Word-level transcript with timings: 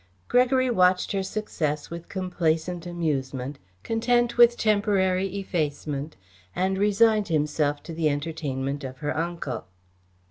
Gregory 0.27 0.71
watched 0.71 1.11
her 1.11 1.21
success 1.21 1.91
with 1.91 2.09
complacent 2.09 2.87
amusement, 2.87 3.59
content 3.83 4.35
with 4.35 4.57
temporary 4.57 5.27
effacement, 5.27 6.15
and 6.55 6.79
resigned 6.79 7.27
himself 7.27 7.83
to 7.83 7.93
the 7.93 8.09
entertainment 8.09 8.83
of 8.83 8.97
her 8.97 9.15
uncle. 9.15 9.67